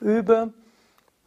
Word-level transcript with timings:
Übe 0.00 0.52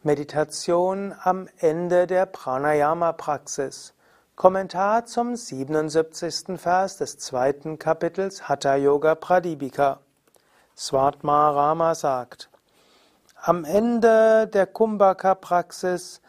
Meditation 0.02 1.14
am 1.22 1.46
Ende 1.58 2.06
der 2.06 2.24
Pranayama-Praxis. 2.24 3.92
Kommentar 4.34 5.04
zum 5.04 5.36
77. 5.36 6.58
Vers 6.58 6.96
des 6.96 7.18
zweiten 7.18 7.78
Kapitels 7.78 8.48
Hatha 8.48 8.76
Yoga 8.76 9.14
Pradipika. 9.14 10.00
Swartma 10.74 11.50
Rama 11.50 11.94
sagt, 11.94 12.48
am 13.36 13.66
Ende 13.66 14.46
der 14.46 14.66
Kumbhaka-Praxis 14.66 16.22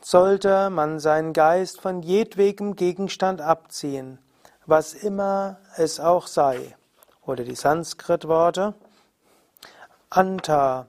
sollte 0.00 0.70
man 0.70 0.98
seinen 0.98 1.32
Geist 1.32 1.80
von 1.80 2.02
jedwegem 2.02 2.74
Gegenstand 2.74 3.40
abziehen, 3.40 4.18
was 4.66 4.94
immer 4.94 5.60
es 5.76 6.00
auch 6.00 6.26
sei. 6.26 6.76
Oder 7.24 7.44
die 7.44 7.54
Sanskrit-Worte 7.54 8.74
Anta, 10.10 10.88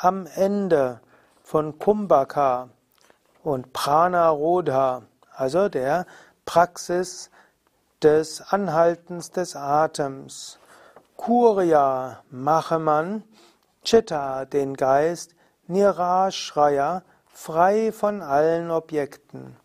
am 0.00 0.26
Ende 0.26 1.00
von 1.42 1.78
Kumbhaka 1.78 2.70
und 3.42 3.72
Prana 3.72 4.30
Rodha, 4.30 5.02
also 5.34 5.68
der 5.68 6.06
Praxis 6.46 7.30
des 8.02 8.40
Anhaltens 8.40 9.30
des 9.30 9.56
Atems. 9.56 10.58
Kurya 11.16 12.22
mache 12.30 12.78
man 12.78 13.24
Chitta, 13.84 14.46
den 14.46 14.74
Geist, 14.74 15.34
Nirashraya, 15.66 17.02
frei 17.32 17.92
von 17.92 18.22
allen 18.22 18.70
Objekten. 18.70 19.56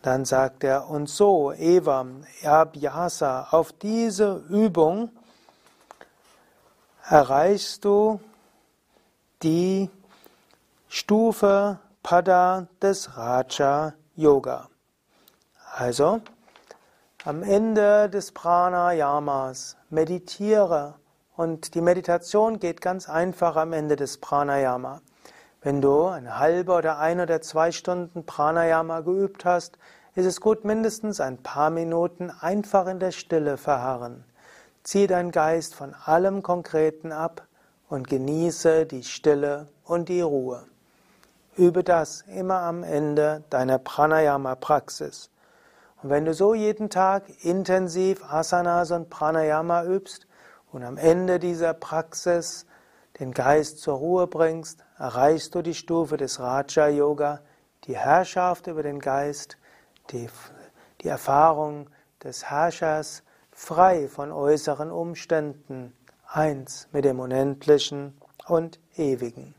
Dann 0.00 0.24
sagt 0.24 0.64
er, 0.64 0.88
und 0.88 1.08
so, 1.08 1.52
Evam, 1.52 2.24
Abhyasa, 2.44 3.48
auf 3.50 3.72
diese 3.72 4.44
Übung 4.48 5.10
erreichst 7.08 7.84
du 7.84 8.20
die 9.42 9.88
Stufe 10.88 11.78
Pada 12.02 12.66
des 12.82 13.16
Raja 13.16 13.94
Yoga. 14.16 14.68
Also, 15.76 16.20
am 17.24 17.42
Ende 17.44 18.08
des 18.08 18.32
Pranayamas 18.32 19.76
meditiere 19.90 20.94
und 21.36 21.74
die 21.74 21.80
Meditation 21.80 22.58
geht 22.58 22.80
ganz 22.80 23.08
einfach 23.08 23.54
am 23.54 23.72
Ende 23.72 23.94
des 23.94 24.18
Pranayama. 24.18 25.02
Wenn 25.60 25.80
du 25.80 26.06
eine 26.06 26.38
halbe 26.38 26.72
oder 26.72 26.98
ein 26.98 27.20
oder 27.20 27.40
zwei 27.40 27.70
Stunden 27.70 28.26
Pranayama 28.26 29.00
geübt 29.00 29.44
hast, 29.44 29.78
ist 30.16 30.26
es 30.26 30.40
gut, 30.40 30.64
mindestens 30.64 31.20
ein 31.20 31.38
paar 31.38 31.70
Minuten 31.70 32.30
einfach 32.30 32.88
in 32.88 32.98
der 32.98 33.12
Stille 33.12 33.56
verharren. 33.56 34.24
Zieh 34.82 35.06
deinen 35.06 35.30
Geist 35.30 35.76
von 35.76 35.94
allem 35.94 36.42
Konkreten 36.42 37.12
ab 37.12 37.47
und 37.88 38.08
genieße 38.08 38.86
die 38.86 39.02
Stille 39.02 39.68
und 39.84 40.08
die 40.08 40.20
Ruhe. 40.20 40.64
Übe 41.56 41.82
das 41.82 42.22
immer 42.22 42.60
am 42.60 42.82
Ende 42.82 43.42
deiner 43.50 43.78
Pranayama-Praxis. 43.78 45.30
Und 46.02 46.10
wenn 46.10 46.24
du 46.24 46.34
so 46.34 46.54
jeden 46.54 46.90
Tag 46.90 47.24
intensiv 47.42 48.22
Asanas 48.24 48.92
und 48.92 49.10
Pranayama 49.10 49.84
übst 49.84 50.26
und 50.70 50.84
am 50.84 50.96
Ende 50.96 51.40
dieser 51.40 51.74
Praxis 51.74 52.66
den 53.18 53.32
Geist 53.32 53.80
zur 53.80 53.96
Ruhe 53.96 54.28
bringst, 54.28 54.84
erreichst 54.98 55.54
du 55.54 55.62
die 55.62 55.74
Stufe 55.74 56.16
des 56.16 56.38
Raja 56.38 56.86
Yoga, 56.88 57.40
die 57.84 57.96
Herrschaft 57.96 58.68
über 58.68 58.84
den 58.84 59.00
Geist, 59.00 59.56
die, 60.10 60.28
die 61.00 61.08
Erfahrung 61.08 61.90
des 62.22 62.44
Herrschers, 62.44 63.24
frei 63.50 64.06
von 64.06 64.30
äußeren 64.30 64.92
Umständen, 64.92 65.92
eins 66.28 66.88
mit 66.92 67.04
dem 67.04 67.20
Unendlichen 67.20 68.14
und 68.46 68.78
Ewigen. 68.96 69.54